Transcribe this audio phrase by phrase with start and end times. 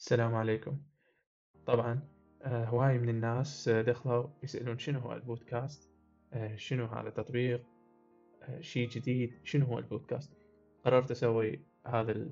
[0.00, 0.78] السلام عليكم.
[1.66, 2.00] طبعا
[2.42, 5.90] آه، هواي من الناس آه، دخلوا يسألون شنو هو البودكاست؟
[6.32, 7.62] آه، شنو هذا تطبيق
[8.60, 10.32] شيء جديد شنو هو البودكاست؟
[10.84, 12.28] قررت أسوي هذا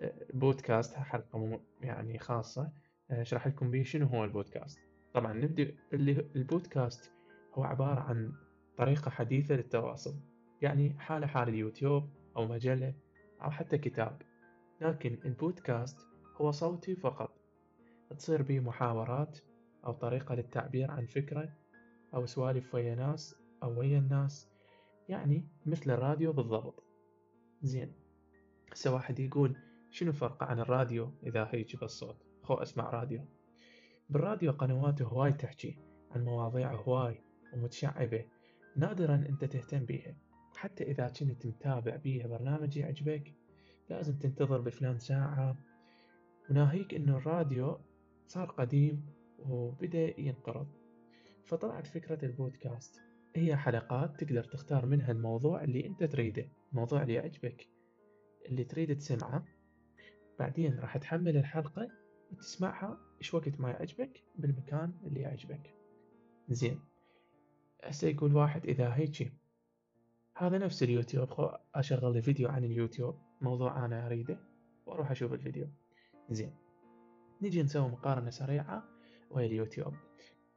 [0.00, 2.72] البودكاست حلقة يعني خاصة.
[3.10, 4.78] أشرح لكم به شنو هو البودكاست.
[5.14, 5.74] طبعا نبدأ
[6.36, 7.12] البودكاست
[7.54, 8.32] هو عبارة عن
[8.76, 10.14] طريقة حديثة للتواصل.
[10.62, 12.94] يعني حالة حال اليوتيوب أو مجلة
[13.42, 14.22] أو حتى كتاب.
[14.80, 17.40] لكن البودكاست هو صوتي فقط.
[18.18, 19.38] تصير بيه محاورات
[19.86, 21.52] أو طريقة للتعبير عن فكرة
[22.14, 24.48] أو سوالف ويا ناس أو ويا الناس
[25.08, 26.84] يعني مثل الراديو بالضبط.
[27.62, 27.92] زين
[28.72, 29.56] هسه واحد يقول
[29.90, 33.24] شنو فرق عن الراديو إذا هيجي بالصوت؟ خو أسمع راديو.
[34.08, 35.78] بالراديو قنوات هواي تحكي
[36.10, 37.22] عن مواضيع هواي
[37.52, 38.24] ومتشعبة
[38.76, 40.16] نادرا أنت تهتم بيها.
[40.56, 43.34] حتى إذا كنت متابع بيها برنامج يعجبك
[43.90, 45.56] لازم تنتظر بفلان ساعة
[46.50, 47.80] وناهيك إنه الراديو
[48.26, 49.06] صار قديم
[49.38, 50.66] وبدأ ينقرض.
[51.44, 53.00] فطلعت فكرة البودكاست.
[53.36, 57.68] هي حلقات تقدر تختار منها الموضوع اللي أنت تريده الموضوع اللي يعجبك.
[58.48, 59.44] اللي تريد تسمعه
[60.38, 61.88] بعدين راح تحمل الحلقة
[62.32, 65.74] وتسمعها إيش وقت ما يعجبك بالمكان اللي يعجبك.
[66.48, 66.80] زين.
[67.84, 69.32] هسه يقول واحد إذا هيجي
[70.36, 71.28] هذا نفس اليوتيوب.
[71.74, 73.18] أشغل فيديو عن اليوتيوب.
[73.40, 74.38] موضوع أنا أريده
[74.86, 75.68] وأروح أشوف الفيديو.
[76.30, 76.54] زين.
[77.42, 78.88] نجي نسوي مقارنة سريعة
[79.30, 79.94] ويا اليوتيوب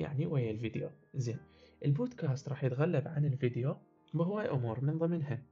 [0.00, 0.90] يعني ويا الفيديو.
[1.14, 1.38] زين
[1.84, 3.76] البودكاست راح يتغلب عن الفيديو
[4.14, 5.42] بهواي أمور من ضمنها.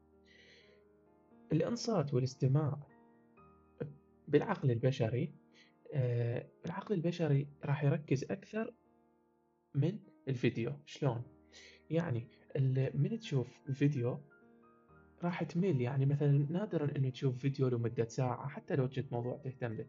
[1.52, 2.78] الإنصات والاستماع
[4.28, 5.34] بالعقل البشري
[5.94, 8.74] آه العقل البشري راح يركز أكثر
[9.74, 10.72] من الفيديو.
[10.86, 11.22] شلون؟
[11.90, 12.28] يعني
[12.94, 14.20] من تشوف الفيديو
[15.22, 19.76] راح تمل يعني مثلا نادرا إنه تشوف فيديو لمدة ساعة حتى لو كنت موضوع تهتم
[19.76, 19.86] به.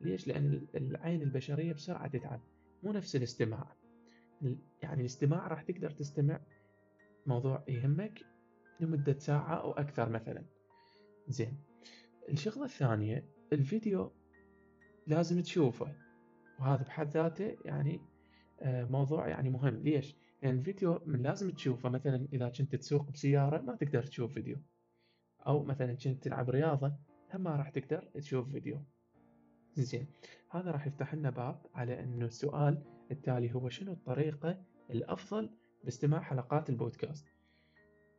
[0.00, 2.40] ليش؟ لأن العين البشرية بسرعة تتعب
[2.82, 3.76] مو نفس الاستماع.
[4.82, 6.40] يعني الاستماع راح تقدر تستمع
[7.26, 8.22] موضوع يهمك
[8.80, 10.44] لمدة ساعة أو أكثر مثلا.
[11.28, 11.58] زين.
[12.28, 14.12] الشغلة الثانية الفيديو
[15.06, 15.94] لازم تشوفه
[16.58, 18.00] وهذا بحد ذاته يعني
[18.64, 19.76] موضوع يعني مهم.
[19.76, 21.88] ليش؟ لأن يعني الفيديو من لازم تشوفه.
[21.88, 24.56] مثلا إذا كنت تسوق بسيارة ما تقدر تشوف فيديو.
[25.46, 26.96] أو مثلا كنت تلعب رياضة
[27.34, 28.84] هم ما راح تقدر تشوف فيديو.
[29.74, 30.06] زين.
[30.50, 35.50] هذا راح يفتح لنا باب على إنه السؤال التالي هو شنو الطريقة الأفضل
[35.84, 37.26] باستماع حلقات البودكاست؟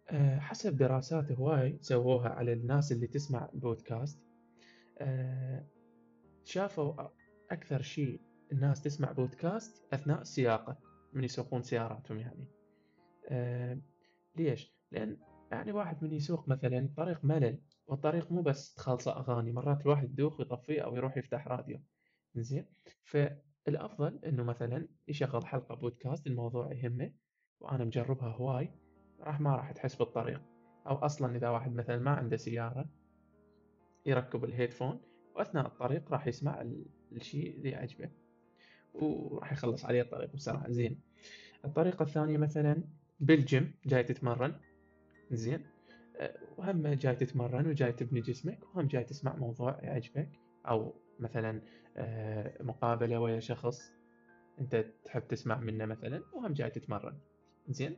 [0.09, 4.19] أه حسب دراسات هواي سووها على الناس اللي تسمع البودكاست
[4.97, 5.67] أه
[6.43, 7.09] شافوا
[7.51, 8.21] أكثر شيء
[8.51, 10.77] الناس تسمع بودكاست أثناء السياقة
[11.13, 12.47] من يسوقون سياراتهم يعني.
[13.29, 13.81] أه
[14.35, 15.17] ليش؟ لأن
[15.51, 20.39] يعني واحد من يسوق مثلا طريق ملل والطريق مو بس تخلصه أغاني مرات الواحد يدوخ
[20.39, 21.79] ويطفيه أو يروح يفتح راديو.
[22.35, 22.65] زين
[23.03, 27.11] فالأفضل إنه مثلا يشغل حلقة بودكاست الموضوع يهمه
[27.59, 28.71] وأنا مجربها هواي
[29.19, 30.41] راح ما راح تحس بالطريق.
[30.87, 32.89] أو أصلا إذا واحد مثلا ما عنده سيارة
[34.05, 35.01] يركب ال headphone
[35.35, 36.65] وأثناء الطريق راح يسمع
[37.11, 38.09] الشيء اللي يعجبه.
[39.03, 40.69] وراح يخلص عليه الطريق بسرعة.
[40.71, 40.99] زين.
[41.65, 42.83] الطريقة الثانية مثلا
[43.19, 44.55] بالجيم جاي تتمرن.
[45.31, 45.65] زين.
[46.57, 50.29] وهم جاي تتمرن وجاي تبني جسمك وهم جاي تسمع موضوع يعجبك.
[50.67, 51.61] أو مثلا
[51.97, 53.91] آه، مقابلة ويا شخص
[54.59, 57.17] أنت تحب تسمع منه مثلا وهم جاي تتمرن.
[57.69, 57.97] زين.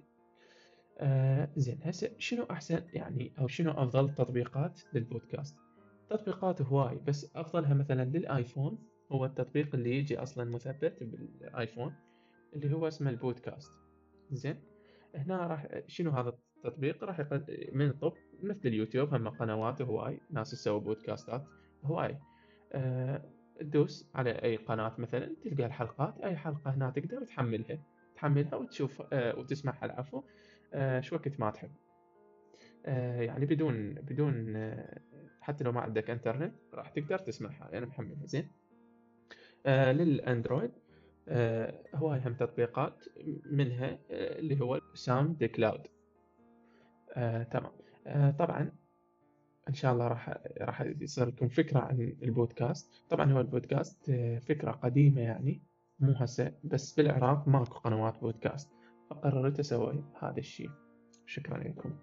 [1.00, 1.80] آه زين.
[1.84, 5.56] هسه شنو أحسن؟ يعني أو شنو أفضل تطبيقات للبودكاست؟
[6.10, 8.78] تطبيقات هواي بس أفضلها مثلا للآيفون.
[9.12, 11.96] هو التطبيق اللي يجي أصلا مثبت بالآيفون
[12.54, 13.74] اللي هو اسمه البودكاست.
[14.32, 14.64] زين؟
[15.16, 17.20] هنا راح شنو هذا التطبيق؟ راح
[17.74, 18.14] من تطب
[18.44, 21.46] مثل اليوتيوب هم قنوات هواي ناس تسوي بودكاستات
[21.84, 22.20] هواي.
[22.74, 23.30] أه
[24.16, 27.84] على أي قناة مثلا تلقى الحلقات أي حلقة هنا تقدر تحملها.
[28.16, 30.24] تحملها وتشوف أه وتسمعها العفو.
[30.74, 31.72] أه شو وقت ما تحب.
[32.86, 35.02] أه يعني بدون بدون أه
[35.42, 37.70] حتى لو ما عندك إنترنت راح تقدر تسمعها.
[37.72, 38.26] يعني محملها.
[38.26, 38.52] زين؟
[39.68, 40.72] للأندرويد.
[41.28, 43.06] أه هواي هم تطبيقات
[43.52, 45.88] منها أه اللي هو SoundCloud.
[47.16, 47.72] آه، تمام.
[48.08, 48.72] آه، طبعا
[49.70, 53.04] إن شاء الله راح راح يصير لكم فكرة عن البودكاست.
[53.10, 55.64] طبعا هو البودكاست آه، فكرة قديمة يعني
[56.00, 58.70] مو هسه بس بالعراق ماكو قنوات بودكاست.
[59.10, 60.70] فقررت أسوي هذا الشيء.
[61.26, 62.00] شكرا لكم.